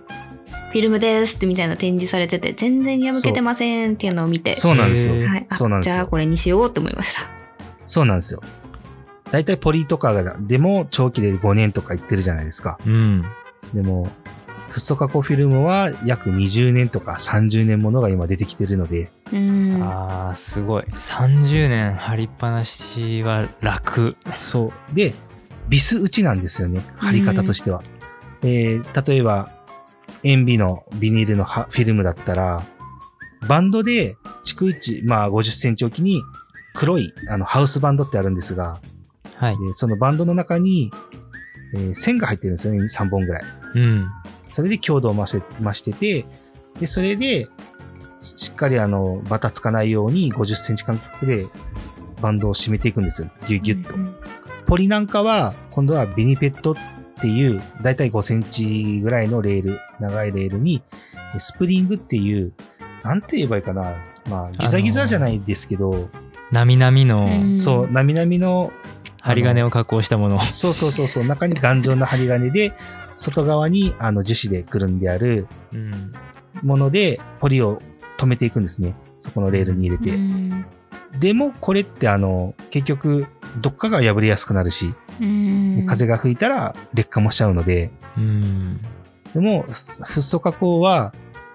[0.74, 7.38] ィルムですってみたいな展示されてて全然破けてませんっていうのを見てそうなんですよはい、あそうなんですよじゃあこれにしようって思いました
[7.88, 8.42] そうなんですよ。
[9.32, 12.78] 大体ポリとかが、でも長期で5年とか言ってるじゃないですか。
[12.86, 13.24] うん。
[13.74, 14.08] でも、
[14.68, 20.82] フッ素加工フィルムは約20年とか30年ものが今出てきてるので、うんああ、すごい。
[20.84, 24.16] 30年貼りっぱなしは楽。
[24.36, 24.94] そう。
[24.94, 25.14] で、
[25.68, 26.80] ビス打ちなんですよね。
[26.96, 27.82] 貼り方としては。
[28.42, 29.50] えー例えば、
[30.24, 32.62] 塩ビのビニールのはフィルムだったら、
[33.46, 36.22] バンドで、逐一、まあ50センチ置きに、
[36.74, 38.80] 黒い、あの、ハウスバンドってあるんですが、
[39.36, 39.56] はい。
[39.58, 40.90] でそのバンドの中に、
[41.74, 42.80] えー線が入ってるんですよね。
[42.80, 43.42] 3本ぐらい。
[43.74, 44.08] うん。
[44.50, 46.24] それで強度を増せ増してて、
[46.80, 47.46] で、それで、
[48.20, 51.46] ししっかりあの、バタつかないように50センチ間隔で
[52.20, 53.30] バンドを締めていくんですよ。
[53.46, 53.96] ギュッギュッと。
[54.66, 56.76] ポリなんかは、今度はベニペットっ
[57.20, 60.82] ていう、だいたい5センチぐらいのレール、長いレールに、
[61.38, 62.52] スプリングっていう、
[63.02, 63.96] なんて言えばいいかな。
[64.28, 66.08] まあ、ギザギザじゃないですけど、
[66.50, 68.72] なみなみうのんそう、なみなみの、
[69.20, 70.40] 針金を加工したもの。
[70.40, 72.72] そうそうそうそう、中に頑丈な針金で、
[73.16, 76.12] 外側にあの樹脂でくるんであるうん。
[76.62, 77.80] もので、ポリを
[78.18, 78.94] 止めていくんですね。
[79.18, 80.10] そこのレールに入れて。
[80.14, 80.66] うん
[81.18, 83.26] でも、これってあの、結局、
[83.60, 84.94] どっかが破れやすくなるし、
[85.86, 88.80] 風が吹いたら劣化もしちゃうので、うん。
[89.34, 91.14] でも、フッ素加工は、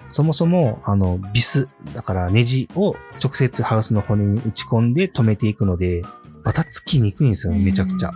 [0.09, 6.03] そもそも、あの、ビス、だからネジを直接ハウスの骨に打ち込んで止めていくので、
[6.43, 8.11] バタつきにくいんですよね、めちゃくちゃ。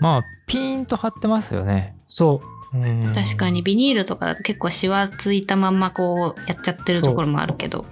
[0.00, 1.94] まあ、ピーンと張ってますよね。
[2.06, 2.59] そう。
[2.74, 7.84] うん確かにビニールとかだと結構シワついたまんまこうやっちゃってるところもあるけど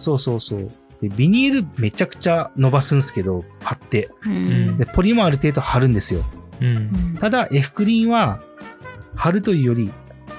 [0.00, 0.70] そうそうそう。
[1.00, 4.10] で、ビニールめちゃくちゃ伸ばすんすけど、貼って。
[4.24, 6.24] うんで、ポリもある程度貼るんですよ。
[6.60, 6.64] う。
[6.64, 8.42] うんんただ、F クリーンは、
[9.14, 9.92] 貼るというより、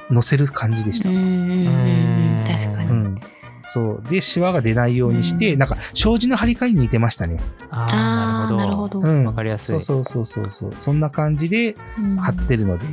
[0.10, 1.10] 乗せる感じでした。
[1.10, 3.16] 確かにうん。
[3.64, 4.04] そう。
[4.10, 7.40] で、シワが出ないようにして、うんなんか、障子の張り替えに似てましたね。
[7.70, 9.00] ああ、なるほど。
[9.00, 9.26] どうん。
[9.26, 9.82] わかりやすい。
[9.82, 10.74] そうそうそうそうそう。
[10.76, 11.76] そんな感じで
[12.20, 12.86] 貼ってるので、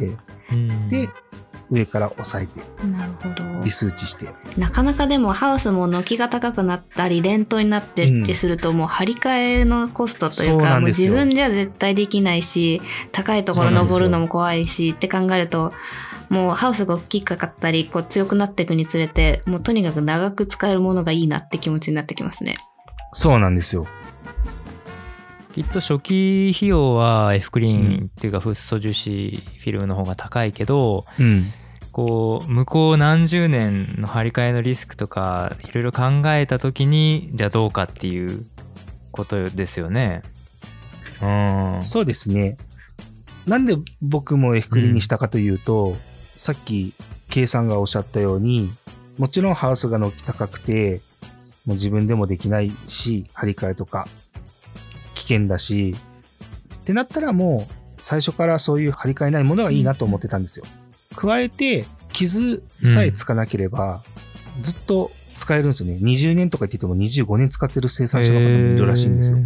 [0.53, 1.09] うんで、
[1.71, 4.29] 上から押さえて、なるほど微数値して。
[4.57, 12.81] なかなかでもハウスも軒が高くなったりレントになってりするともう張り替えのコストというそうか、もうなんですよ自分じゃ絶対できないし
[13.13, 15.73] 高いところ登るのも怖いしって考えると
[16.31, 22.57] もうハウスが大きかったりこう強くなっていくにつれてもうとにかく長く使えるものがいいなって気持ちになってきますね。
[23.13, 23.87] そうなんですよ。
[25.53, 31.51] きっと初期費用は F クリーンっていうかフッ素樹脂フィルムの方が高いけど、うん。
[31.91, 38.47] こう向こう何十年の張り替えのリスクとかいろいろ考えた時にじゃあどうかっていう
[39.11, 40.23] ことですよね。
[41.21, 41.83] うん。
[41.83, 42.57] そうですね。
[43.47, 45.97] なんで僕も F クリにしたかというと、
[46.37, 46.95] さっき
[47.31, 48.71] K さんがおっしゃったように、
[49.19, 51.01] もちろんハウスが軒高くて、
[51.67, 54.13] もう自分でもできないし、張り替えとか危
[55.29, 55.95] 険だし、
[56.83, 60.65] ってなったらもう最初からそういう張り替えないものがいいなと思ってたんですよ。
[61.15, 64.03] 加えて、傷さえつかなければ、
[64.63, 65.99] ずっと使えるんですよね。
[66.01, 69.39] 20年とか言ってても25年使ってる生産者の方もいるらしいんですよ。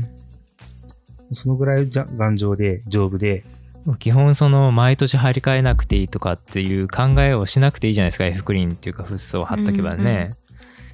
[1.33, 3.45] そのぐらいじゃ頑丈で丈夫で、
[3.99, 10.35] 基本その毎年張り替えなくていいとかっていう考えをしなくていいじゃないですか F クリーンっていうかフッ素を貼っとけばね、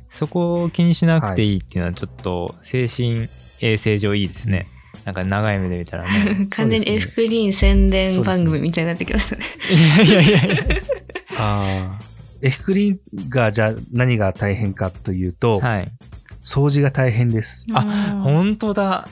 [0.09, 3.29] そこを気にしなくていいっていうのはちょっと精神
[3.61, 4.67] 衛生上いいですね
[5.05, 9.45] なんか長い目で見たらね 完全に F クリーン宣伝番組みたいになってきましたね。
[10.05, 10.63] いやいやいやいや。
[11.39, 12.09] ああ。
[12.41, 15.93] F クリーンがじゃあ何が大変かというと、はい。
[16.43, 17.67] 掃除が大変です。
[17.73, 17.81] あ
[18.15, 18.21] うん。
[18.21, 19.09] 本当だ。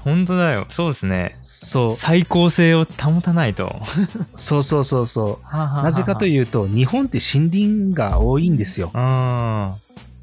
[0.00, 0.66] 本当だよ。
[0.70, 1.38] そうですね。
[1.42, 3.80] そう、最高性を保たないと。
[4.34, 5.46] そうそうそうそう。
[5.54, 8.90] ななぜかとういうと、日本って森林が多いんですよ。
[8.94, 9.76] あ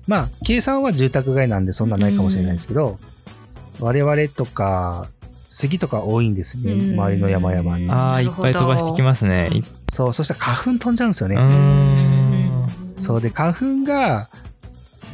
[0.07, 2.97] まあ、計算は住宅街なんでそんなないかもしれないですけど、
[3.79, 5.07] 我々とか、
[5.49, 7.87] 杉とか多いんですね、うん周りの山々に。
[7.89, 11.35] あーいっぱい飛ばしてきますねいそう、そしたら花粉飛んじゃうんですよね。
[11.35, 14.29] うーんそうで、花粉が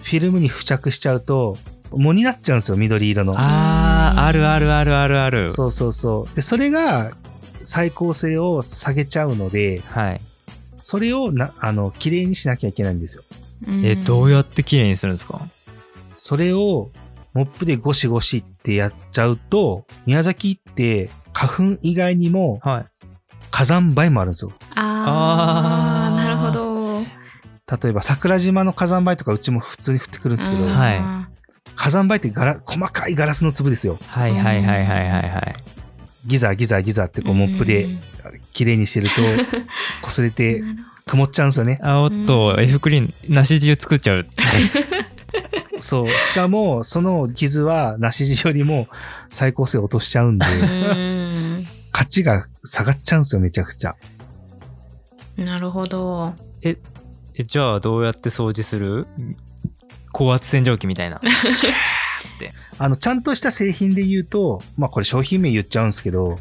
[0.03, 1.57] フィルムに付着しちゃうと、
[1.91, 3.33] 藻になっちゃうんですよ、緑色の。
[3.37, 6.35] あーあるあるあるあるあるそうそうそう。
[6.35, 7.11] で、それが
[7.63, 10.21] 最高性を下げちゃうので、はい
[10.85, 13.23] それをな、あの、綺麗にしなきゃいけないんですよ。
[13.83, 15.47] えどうやって綺麗にするんですか？
[16.15, 16.89] それを
[17.33, 22.85] モップでゴシゴシってやっちゃうと、宮崎って花粉以外にもはい
[23.51, 24.51] 火山灰もあるんですよ。
[24.75, 27.01] あーあーなるほど。
[27.83, 31.29] 例えば桜島の火山灰とかうちも普通に降ってくるんですけど、うんは
[31.75, 33.97] 火山灰ってガラ細かいガラスの粒ですよ。
[34.07, 35.55] はいはいはいはいはいはい
[36.25, 37.89] ギザギザギザってこうモップで
[38.53, 39.21] 綺麗にしてると、
[40.07, 40.63] 擦れて
[41.05, 41.79] 曇っちゃうんですよね。
[41.81, 44.25] あおっと F クリーン梨汁作っちゃう
[45.79, 46.09] そう。
[46.09, 48.87] しかも、その傷は梨地よりも
[49.29, 50.57] 最高性を落としちゃうんで、どう
[50.95, 53.95] ん価値が下がっちゃうんですよ、めちゃくちゃ。
[55.37, 56.33] なるほど。
[56.63, 56.77] え
[57.45, 59.07] じゃあどうやって掃除する？
[60.11, 61.19] 高圧洗浄機みたいな
[62.77, 66.39] あの、ちゃんとした製品で言うと、まあこれ商品名言っちゃうんですけど、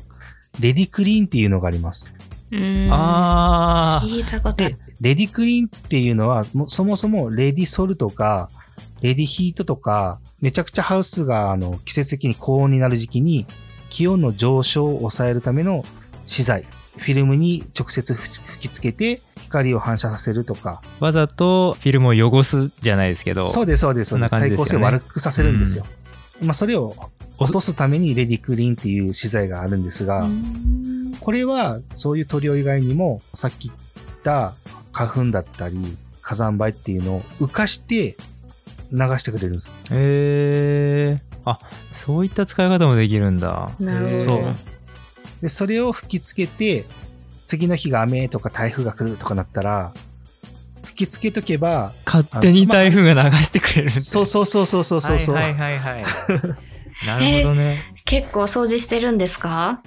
[0.60, 2.12] レディクリーンっていうのがあります。
[2.50, 8.50] うんあー聞いたことあるで、レディクリーンっていうのは、もそもそもレディソルとか、
[9.02, 13.46] レディヒートとか、めちゃくちゃハウスがあの季節的に高温になる時期に、
[13.90, 15.84] 気温の上昇を抑えるための
[16.24, 16.64] 資材、
[16.96, 24.20] フィルムに直接吹きつけて光を反射させるとか、わざとフィルムを汚すじゃないですけどそうです、そうです、ん。
[24.30, 25.84] 最高性を感じですよね悪くさせるんですよ。
[26.40, 26.94] まあそれを
[27.38, 33.78] 落とすためにレディクリーンっていう資材があるんですが、うんこれはそういう塗料以外にもさっき言っ
[34.24, 34.54] た
[34.90, 38.16] 花粉だったり火山灰っていうのを浮かして
[38.92, 39.70] 流してくれるんです。
[39.90, 41.58] へえあ
[41.94, 43.70] そういった使い方もできるんだ。
[43.80, 44.16] なるほど。
[44.18, 44.54] そう。
[45.40, 46.84] で、それを吹きつけて、
[47.44, 49.92] 次の日が雨とか台風が来るとかなったら、
[50.84, 56.04] 吹きつけとけば、勝手に台風が流してくれるそうそうそうそうそうそう、はいはいはいはい。
[57.06, 57.82] なるほどね。
[58.04, 59.82] 結構掃除してるんですか？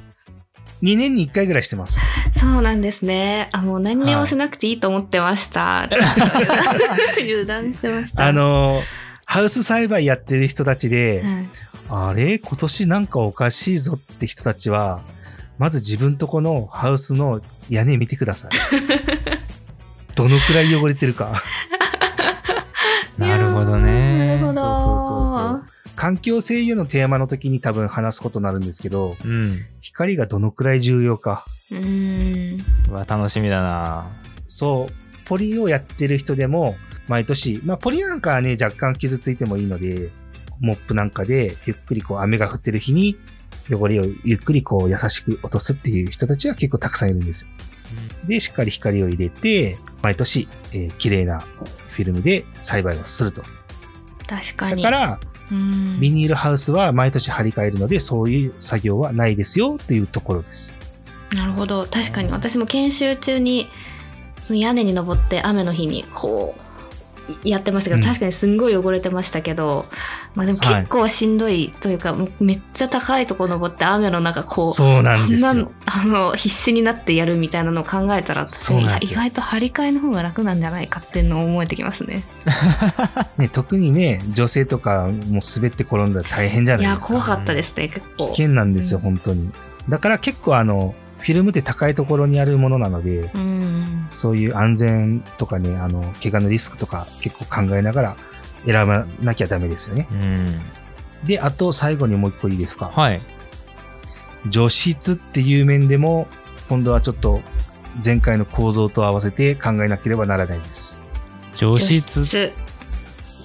[0.85, 1.99] 2年に1回ぐらいしてます。
[2.35, 3.49] そうなんですね。
[3.53, 5.89] あ、もう何にもしなくていいと思ってました。
[5.91, 8.21] ちょっと油断してました。
[8.27, 8.83] あのー、
[9.25, 11.49] ハウス栽培やってる人たちで、はい
[11.87, 12.37] あれ？
[12.37, 15.01] 今年なんかおかしいぞって人たちは、
[15.57, 18.51] まず自分とこのハウスの屋根見てください。
[20.13, 21.41] どのくらい汚れてるか。
[23.17, 24.53] なるほどねなるほど。
[24.53, 31.45] そうそうそうそう環境制御のテーマの時に多分話すことになるんですけど、うん光がどのくらい重要か。
[31.71, 32.65] うーん。
[32.89, 34.11] うわ楽しみだな
[34.47, 34.93] そう。
[35.25, 36.75] ポリをやってる人でも、
[37.07, 40.11] 毎年、まあ、ポリなんかはね、若干傷ついてもいいので、
[40.59, 43.17] モップなんかで、ゆっくりこう、雨が降ってる日に、
[43.71, 47.49] 汚れをゆっくりこう、優しく落とすっていう人たちは結構たくさんいるんですよ。
[48.27, 53.41] で、しっかり光を入れて、毎年、えー綺麗なフィルムで栽培をすると。
[54.27, 54.83] 確かに。
[54.83, 60.75] だから、うんビニールハウスは毎年張り替えるので、そういう作業はないですよっていうところです。
[61.33, 61.85] なるほど。
[61.85, 62.31] 確かに。
[62.31, 63.67] 私も研修中に
[64.45, 66.64] その屋根に登って雨の日にこうい
[67.43, 69.85] やってましたけど、うん確かにすんごい汚れてましたけど
[70.35, 75.69] まあでも結構しんどいというか、もうめっちゃ高いとこ登って雨の中こうそうなんですよこんな。
[75.85, 82.23] あの必死になってやるみたいなのを考えたら意外と張り替えの方が楽なんじゃないかっていうのを思えてきますね。
[83.37, 87.13] ね、特にね、女性とかもう滑って転んだら大変じゃいやないですか。
[87.13, 88.27] 怖かったですね結構。
[88.27, 89.51] 危険なんですよ、うん本当に。
[89.89, 98.17] だから結構あの、フィルムって高いところにあるものなので、うんそういう安全とかね、あの、怪我のリスクとか結構考えながら
[98.67, 100.07] 選ばなきゃダメですよね。
[100.11, 100.47] うん。
[101.25, 102.91] で、あと最後にもう一個いいですか。
[102.93, 103.23] はい。
[104.49, 106.27] 除湿っていう面でも、
[106.69, 107.41] 今度はちょっと
[108.03, 111.01] 前回の構造と合わせて考えなければならないです。
[111.55, 112.53] 除湿。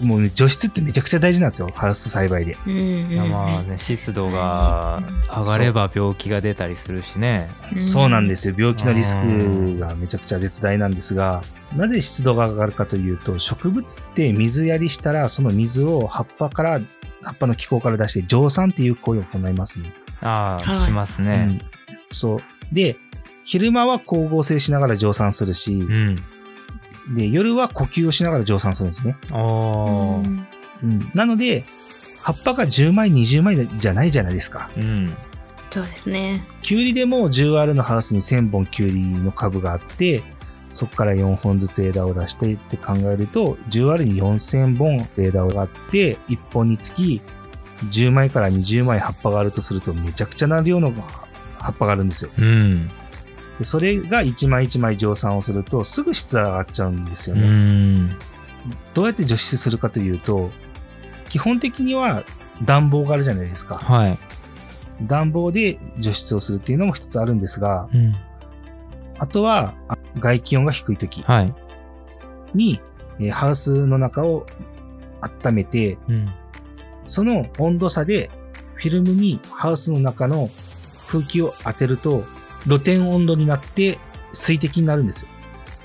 [0.01, 2.57] 除もうね、除湿ってめちゃくちゃ大事なんですよ、ハウス栽培で。
[2.67, 7.51] うんうんまあね、湿度が上がれば病気が出たりするしね。
[7.71, 8.55] うんそうなんですよ。
[8.57, 11.43] 病気のリスクがめちゃくちゃ絶大なんですが、
[11.77, 16.81] なぜ湿度が上がるかというと、植物って水やりしたら、その水を葉っぱから、
[17.23, 19.93] 葉っぱの気候から出して蒸散っていう行為を行いますね。
[20.21, 21.47] ああ、はいしますね。
[21.49, 21.71] うん
[22.13, 22.41] そう。
[22.73, 22.97] で、
[23.45, 26.17] 昼間は光合成しながら蒸散するし、うん。
[27.11, 29.17] で、夜は呼吸をしながら蒸散するんですね。
[29.33, 30.27] おー。
[30.27, 30.47] うん
[30.83, 31.11] うん。
[31.15, 31.65] なので、
[32.23, 34.71] 葉っぱが10枚、20枚じゃないじゃないですか。
[34.77, 35.15] うん。
[35.71, 36.47] そうですね。
[36.63, 40.23] キュウリでも 10R のハウスに1000本キュウリの株があって、
[40.71, 47.21] そこから4本ずつ枝を出してって考えると、10R に4000本枝があって、1本につき
[47.89, 50.93] 10枚から20枚葉っぱがあるとすると、めちゃくちゃな量の
[51.59, 52.31] 葉っぱがあるんですよ。
[52.39, 52.91] うん。
[53.61, 57.47] でそれが1枚1枚蒸散をすると、すぐ質が上がっちゃうんですようね。
[57.47, 58.09] ん。
[58.95, 60.51] どうやって除湿するかというと、
[61.29, 62.25] 基本的には
[62.65, 63.75] 暖房があるじゃないですか。
[63.75, 64.19] はい。
[65.03, 68.17] 暖房で除湿をするっていうのも一つあるんですが、うん。
[69.19, 71.55] あとはあ外気温が低い時はい。
[72.55, 72.81] に、
[73.19, 74.47] えーハウスの中を
[75.21, 76.33] 温めて、うん。
[77.05, 78.31] その温度差で
[78.73, 80.49] フィルムにハウスの中の
[81.09, 82.25] 空気を当てると、
[82.65, 83.99] 露天温度になって
[84.33, 85.29] 水滴になるんですよ。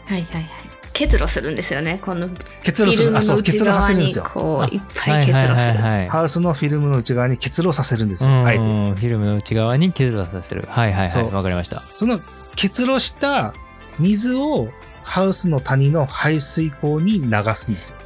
[0.05, 0.45] はいはいはい。
[0.93, 1.99] 結露するんですよね。
[2.01, 3.09] このフ結露する。
[3.09, 4.23] あ、ィルムのそう、結露さ内側にせるんですよ。
[4.33, 5.53] こういっぱい結露する。
[5.81, 8.29] はいハウスのフィルムの内側に結露させるんですよ。
[8.29, 8.63] うんあえて。
[8.63, 10.67] フィルムの内側に結露させる。
[10.69, 11.23] はいはいはい。
[11.31, 11.81] わかりました。
[11.91, 12.19] その
[12.55, 13.53] 結露した
[13.99, 14.69] 水を
[15.03, 17.97] ハウスの谷の排水口に流すんですよ。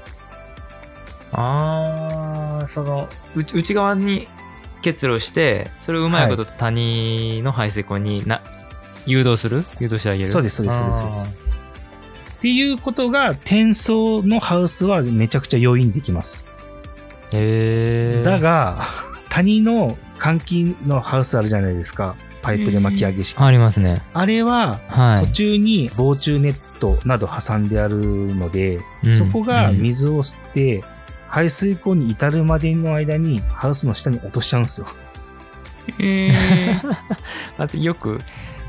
[1.31, 4.27] ああ、その、内内側に
[4.81, 8.41] 結露して、それをうまいこと谷の排水口にな、
[9.09, 9.65] 誘導する？
[9.79, 10.29] 誘導してあげる？
[10.29, 11.27] そうですそうですそうですそうです
[12.39, 16.45] っていうことが、転送のハウスはめちゃくちゃ容易にできます。
[17.33, 18.23] へえ。
[18.23, 18.83] だが、
[19.29, 22.15] 谷の換気のハウスあるじゃないですか。
[22.41, 23.37] パイプで巻き上げ式。
[23.37, 24.01] ありますね。
[24.13, 25.25] あれは、はい。
[25.25, 30.81] 途中に防虫ネットなど挟んであるので、うんそこが水を吸って、
[31.27, 34.87] 排水口に至るまでの間にハウスの下に落としちゃうんですよ。
[35.99, 36.33] うーん。
[37.61, 38.19] あとよく、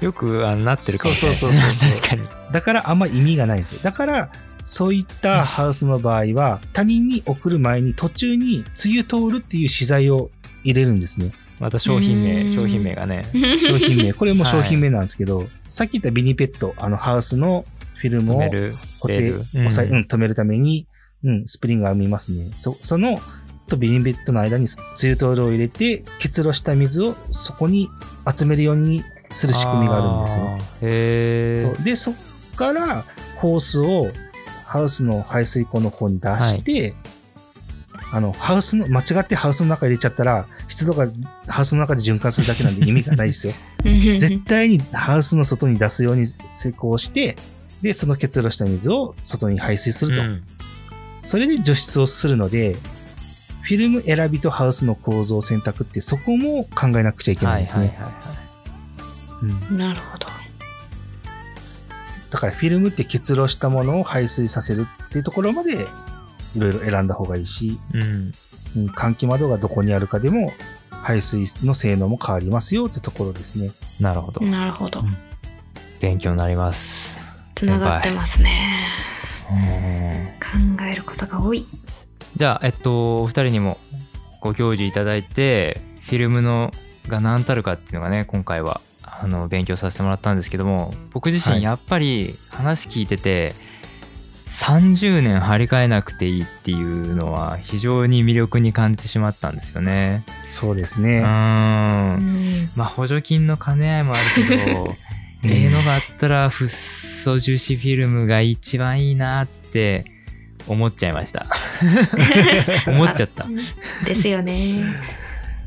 [0.01, 1.37] よくあのなってるかもしれない。
[1.37, 2.53] そうそうそうそう 確かに。
[2.53, 3.81] だからあんま意味がないんですよ。
[3.83, 4.33] だから、
[4.63, 10.31] そういったハウスの場合は、他人に送る前に途中に梅雨通るっていう資材を
[10.65, 11.33] 入れるんですね。
[11.59, 13.25] また商品う名、ん商品名がね。
[13.59, 14.13] 商品名。
[14.15, 18.41] これも商品名なんですけど、さっき言ったビニペット、あのハウスのフィルムを。
[19.01, 20.87] 固定、うんうん、止めるために、
[21.25, 22.51] うん、スプリングが編みますね。
[22.55, 23.21] そ、その、
[23.69, 27.89] とビニベットの間に、つゆトールを入れて、結露した水をそこに
[28.37, 30.59] 集めるようにする仕組みがあるんですよ。
[30.83, 32.15] へで、そっ
[32.57, 33.05] から、
[33.37, 34.11] ホースを
[34.67, 36.95] ハウスの排水口の方に出して、
[38.13, 41.09] あの、ハウスの、間違ってハウスの中入れちゃったら、湿度が
[41.47, 43.55] ハウスの中で循環するだけなんで意味がないですよ。
[43.85, 47.37] 絶対にハウスの外に出すように施工して、
[47.83, 50.23] で、その結露した水を外に排水すると。
[50.23, 50.43] うん
[51.21, 52.77] それで除湿をするので、
[53.63, 57.89] フィルム選びとハウスの構造選択ってそこも考えなくちゃいけないんですね。
[57.89, 58.40] はいはいはいはい
[59.43, 60.27] うんなるほど。
[62.31, 65.87] だからフィルムって結露したものを排水させるっていうところまで
[66.55, 68.03] いろいろ選んだ方がいいし、うん。
[68.03, 68.33] うん
[68.87, 70.53] 換気窓がどこにあるかでも
[70.91, 73.71] 排水の性能も変わりますよってところですね。
[73.99, 74.41] なるほど。
[74.43, 75.03] なるほど。
[76.01, 77.17] 勉強になります。
[77.57, 78.77] つながってますね。
[79.51, 81.65] うん考えることが多い。
[82.37, 83.79] じゃあ、えっと、お二人にも
[84.41, 86.73] ご教示いただいて、フィルムの
[87.09, 88.81] が何たるかっていうのがね、今回は
[89.23, 93.55] あの勉強させてもらったんですけども、僕自はい身やっぱり話聞いてて、
[94.47, 100.25] 30年張り替えなくていいっていうのは非常に魅力に感じてしまったんですよね。
[100.47, 101.21] そうですうね。
[101.21, 101.23] ん。
[102.75, 104.97] まあ補助金の兼ね合いもあるけど、
[105.45, 110.05] ええのがあったらフッ素樹脂フィルムが一番いいなって
[110.67, 111.47] 思っちゃいました。
[112.89, 113.47] 思っちゃった。
[114.07, 114.83] ですよね。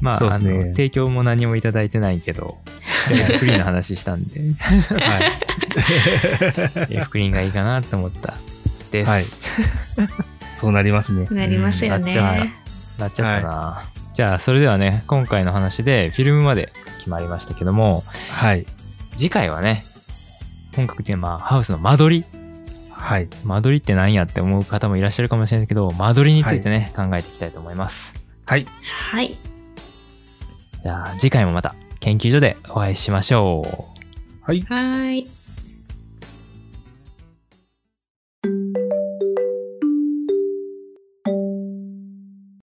[0.02, 2.58] まあ、ねあの提供も何もいただいてないけど、
[3.08, 5.32] じゃあフリーの話したんで、はい。
[6.90, 8.36] えフリーがいいかなって思った。
[8.92, 9.10] です。
[9.10, 9.24] はい
[10.54, 11.28] そうなりますね。
[11.32, 12.54] なりますようんなっちゃったね。
[13.00, 13.90] なっちゃったな。
[14.14, 18.68] じゃあ、それではね、今回の話でフィルムまで決まりましたけども、はい。
[19.18, 19.84] 次回はね、
[20.76, 22.26] 本格的な、まあ、ハウスの間取り
[22.92, 23.28] はい。
[23.44, 28.14] 間取りって何やって思う方もいらっしゃるかもしれないけど、間取りについてね、考えていきたいと思います。
[28.46, 28.68] はい。
[29.10, 29.38] はい。
[30.82, 34.42] じゃあ次回もまた研究所でお会いしましょう。
[34.42, 34.62] はい。
[34.62, 35.43] はーい。